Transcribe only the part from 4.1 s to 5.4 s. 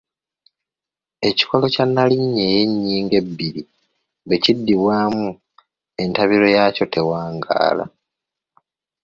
bwe kiddibwamu